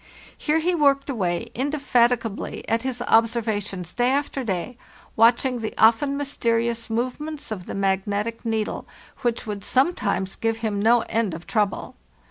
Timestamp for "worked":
0.73-1.11